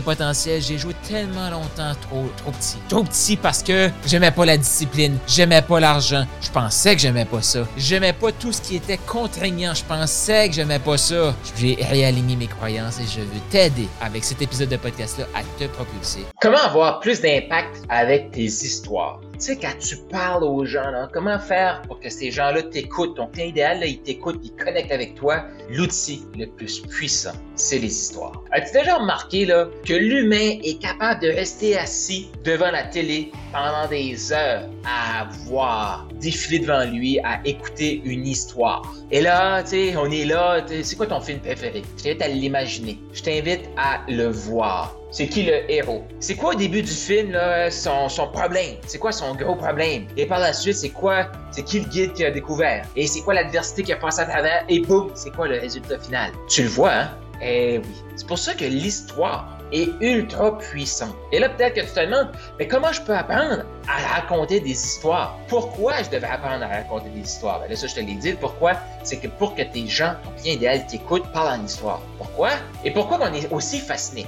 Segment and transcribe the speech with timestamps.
[0.00, 0.62] potentiel.
[0.62, 2.76] J'ai joué tellement longtemps trop, trop petit.
[2.88, 6.26] Trop petit parce que j'aimais pas la discipline, j'aimais pas l'argent.
[6.40, 7.60] Je pensais que j'aimais pas ça.
[7.76, 9.74] J'aimais pas tout ce qui était contraignant.
[9.74, 11.34] Je pensais que j'aimais pas ça.
[11.56, 15.68] J'ai réaligné mes croyances et je veux t'aider avec cet épisode de podcast-là à te
[15.68, 16.24] propulser.
[16.40, 19.20] Comment avoir plus d'impact avec tes histoires?
[19.38, 23.14] Tu sais, quand tu parles aux gens, là, comment faire pour que ces gens-là t'écoutent?
[23.14, 25.44] Ton client idéal, là, il t'écoute, il connecte avec toi.
[25.70, 28.42] L'outil le plus puissant, c'est les histoires.
[28.50, 33.86] As-tu déjà remarqué là, que l'humain est capable de rester assis devant la télé pendant
[33.86, 38.92] des heures à voir défiler devant lui, à écouter une histoire?
[39.12, 41.84] Et là, tu sais, on est là, c'est quoi ton film préféré?
[41.96, 42.98] Je t'invite à l'imaginer.
[43.12, 44.96] Je t'invite à le voir.
[45.10, 46.04] C'est qui le héros?
[46.20, 48.76] C'est quoi au début du film là, son, problème?
[48.86, 50.06] C'est quoi son gros problème?
[50.18, 51.28] Et par la suite, c'est quoi?
[51.50, 52.84] C'est qui le guide qui a découvert?
[52.94, 54.64] Et c'est quoi l'adversité qui a passé à travers?
[54.68, 56.32] Et boum, c'est quoi le résultat final?
[56.48, 57.10] Tu le vois, hein?
[57.40, 57.84] Eh oui.
[58.16, 61.14] C'est pour ça que l'histoire est ultra puissante.
[61.32, 64.72] Et là, peut-être que tu te demandes, mais comment je peux apprendre à raconter des
[64.72, 65.38] histoires?
[65.46, 67.60] Pourquoi je devais apprendre à raconter des histoires?
[67.60, 68.32] Ben là, ça, je te l'ai dit.
[68.34, 68.74] Pourquoi?
[69.04, 72.00] C'est que pour que tes gens, ton client idéal, t'écoutent, parle en histoire.
[72.18, 72.50] Pourquoi?
[72.84, 74.26] Et pourquoi on est aussi fasciné?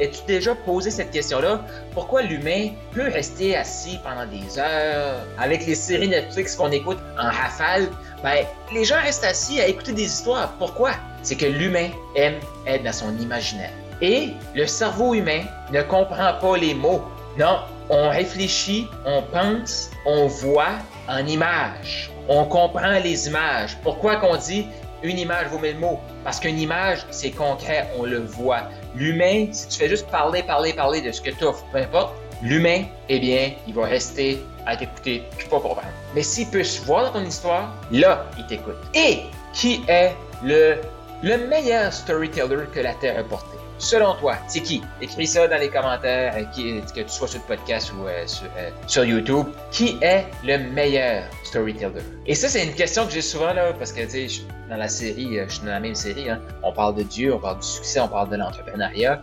[0.00, 1.60] As-tu déjà posé cette question-là?
[1.92, 7.30] Pourquoi l'humain peut rester assis pendant des heures avec les séries Netflix qu'on écoute en
[7.30, 7.88] rafale?
[8.22, 10.52] Ben, les gens restent assis à écouter des histoires.
[10.58, 10.92] Pourquoi?
[11.22, 13.72] C'est que l'humain aime être dans son imaginaire.
[14.00, 17.02] Et le cerveau humain ne comprend pas les mots.
[17.38, 22.10] Non, on réfléchit, on pense, on voit en images.
[22.28, 23.76] On comprend les images.
[23.82, 24.66] Pourquoi qu'on dit
[25.02, 26.00] une image vaut mille mots?
[26.24, 28.62] Parce qu'une image, c'est concret, on le voit.
[28.94, 32.14] L'humain, si tu fais juste parler, parler, parler de ce que tu offres, peu importe,
[32.42, 35.88] l'humain, eh bien, il va rester à t'écouter, puis pas comprendre.
[36.14, 38.76] Mais s'il peut se voir dans ton histoire, là, il t'écoute.
[38.94, 40.12] Et qui est
[40.42, 40.76] le,
[41.22, 43.56] le meilleur storyteller que la Terre a porté?
[43.78, 44.82] Selon toi, c'est qui?
[45.02, 48.24] Écris ça dans les commentaires, euh, que tu sois sur le podcast ou euh,
[48.56, 49.46] euh, sur, YouTube.
[49.70, 52.02] Qui est le meilleur storyteller?
[52.26, 54.88] Et ça, c'est une question que j'ai souvent là, parce que tu sais, dans la
[54.88, 57.66] série, je suis dans la même série, hein, on parle de Dieu, on parle du
[57.66, 59.22] succès, on parle de l'entrepreneuriat.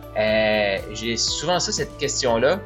[0.92, 2.58] j'ai souvent ça, cette question-là.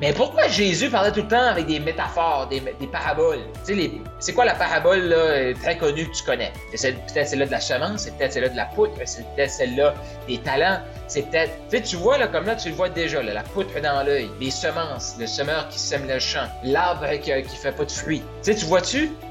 [0.00, 3.40] mais pourquoi Jésus parlait tout le temps avec des métaphores, des, paraboles?
[3.66, 3.90] Tu sais,
[4.20, 5.14] c'est quoi la parabole
[5.60, 6.52] très connue que tu connais?
[6.74, 9.94] C'est peut-être celle-là de la semence, c'est peut-être celle-là de la poutre, c'est peut-être celle-là
[10.28, 11.52] des talents, c'est peut-être.
[11.84, 14.50] Tu vois, là, comme là, tu le vois déjà, là, la poutre dans l'œil, les
[14.50, 18.22] semences, le semeur qui sème le champ, l'arbre qui, qui fait pas de fruits.
[18.42, 18.66] Tu sais, tu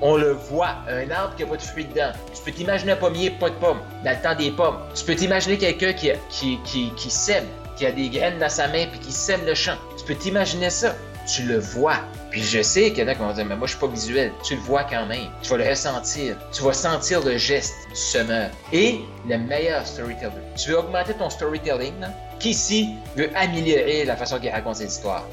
[0.02, 2.12] On le voit, un arbre qui a pas de fruits dedans.
[2.34, 4.78] Tu peux t'imaginer un pommier, pas de pommes, dans le temps des pommes.
[4.96, 7.46] Tu peux t'imaginer quelqu'un qui, sème,
[7.76, 9.76] qui a des graines dans sa main puis qui sème le champ.
[9.98, 10.96] Tu peux t'imaginer ça
[11.28, 11.98] tu le vois.
[12.30, 13.88] Puis je sais qu'il y en a qui vont dire, mais moi je suis pas
[13.88, 14.32] visuel.
[14.44, 15.28] Tu le vois quand même.
[15.42, 16.38] Tu vas le ressentir.
[16.52, 18.50] Tu vas sentir le geste du semeur.
[18.72, 20.32] Et le meilleur storyteller.
[20.56, 21.94] Tu veux augmenter ton storytelling,
[22.40, 25.28] qui ici veut améliorer la façon qu'il raconte ses histoires?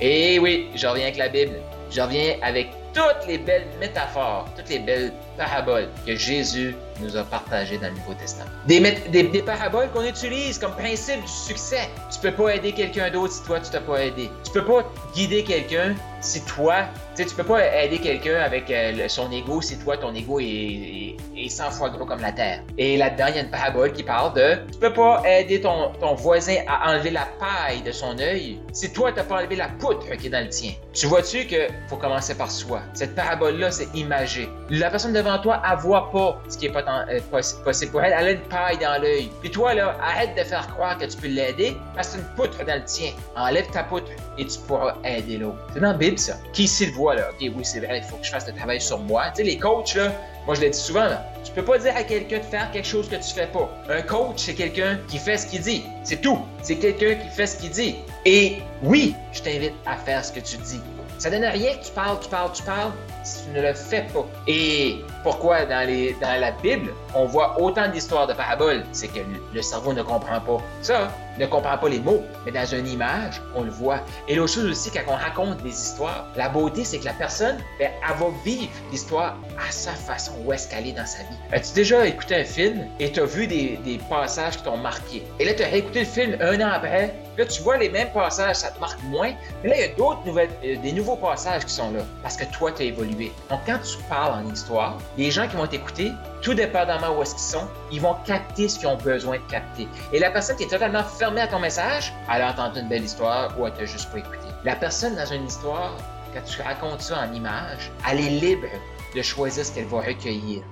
[0.00, 1.56] Et oui, je reviens avec la Bible.
[1.90, 7.24] Je reviens avec toutes les belles métaphores, toutes les belles paraboles que Jésus nous a
[7.24, 8.50] partagées dans le Nouveau Testament.
[8.66, 11.88] Des, paraboles qu'on utilise comme principe du succès.
[12.12, 14.30] Tu peux pas aider quelqu'un d'autre si toi tu t'as pas aidé.
[14.44, 14.84] Tu peux pas
[15.14, 16.84] guider quelqu'un si toi,
[17.16, 20.44] tu tu peux pas aider quelqu'un avec euh, son ego si toi ton ego est,
[20.44, 22.60] est, est, 100 fois gros comme la terre.
[22.78, 25.90] Et là-dedans, il y a une parabole qui parle de tu peux pas aider ton,
[26.14, 30.06] voisin à enlever la paille de son œil si toi t'as pas enlevé la poutre
[30.16, 30.72] qui est dans le tien.
[30.92, 32.82] Tu vois-tu que faut commencer par soi.
[32.94, 34.48] Cette parabole-là, c'est imagé.
[34.70, 37.20] La personne devant toi, elle voit pas ce qui est pas euh,
[37.64, 38.14] possible pour elle.
[38.16, 39.30] Elle a une paille dans l'œil.
[39.40, 42.74] Puis toi, là, arrête de faire croire que tu peux l'aider parce une poutre dans
[42.74, 43.10] le tien.
[43.36, 45.58] Enlève ta poutre et tu pourras aider l'autre.
[45.72, 46.34] C'est dans la Bible, ça.
[46.52, 47.28] Qui ici le voit, là?
[47.30, 49.24] Ok, oui, c'est vrai, il faut que je fasse le travail sur moi.
[49.30, 50.12] Tu sais, les coachs, là,
[50.46, 52.86] moi, je l'ai dit souvent, là, tu peux pas dire à quelqu'un de faire quelque
[52.86, 53.70] chose que tu fais pas.
[53.88, 55.84] Un coach, c'est quelqu'un qui fait ce qu'il dit.
[56.02, 56.38] C'est tout.
[56.62, 57.96] C'est quelqu'un qui fait ce qu'il dit.
[58.24, 60.80] Et oui, je t'invite à faire ce que tu dis.
[61.18, 62.90] Ça donne rien que tu parles, tu parles, tu parles
[63.22, 64.26] si tu ne le fais pas.
[64.48, 68.84] Et pourquoi dans, la Bible, on voit autant d'histoires de paraboles?
[68.92, 69.20] C'est que
[69.54, 71.12] le cerveau ne comprend pas ça.
[71.38, 74.00] ne comprend pas les mots, mais dans une image, on le voit.
[74.28, 77.58] Et l'autre chose aussi, quand on raconte des histoires, la beauté, c'est que la personne,
[77.78, 81.36] ben, elle va vivre l'histoire à sa façon, où est-ce qu'elle est dans sa vie.
[81.52, 83.78] As-tu déjà écouté un film et tu as vu des,
[84.10, 85.22] passages qui t'ont marqué?
[85.38, 88.10] Et là, tu as réécouté le film un an après, Là, tu vois les mêmes
[88.12, 89.32] passages, ça te marque moins.
[89.62, 92.00] Mais là, il y a d'autres nouvelles, euh, des nouveaux passages qui sont là.
[92.22, 93.32] Parce que toi, tu as évolué.
[93.48, 97.34] Donc, quand tu parles en histoire, les gens qui vont t'écouter, tout dépendamment où est-ce
[97.34, 99.86] qu'ils sont, ils vont capter ce qu'ils ont besoin de capter.
[100.12, 103.04] Et la personne qui est totalement fermée à ton message, elle a entendu une belle
[103.04, 104.38] histoire ou elle t'a juste pas écouté.
[104.64, 105.96] La personne dans une histoire,
[106.34, 108.68] quand tu racontes ça en image, elle est libre
[109.14, 110.62] de choisir ce qu'elle va recueillir.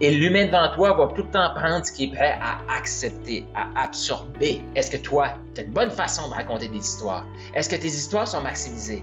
[0.00, 3.46] Et l'humain devant toi va tout le temps prendre ce qui est prêt à accepter,
[3.54, 4.62] à absorber.
[4.74, 7.24] Est-ce que toi, tu as une bonne façon de raconter des histoires?
[7.54, 9.02] Est-ce que tes histoires sont maximisées?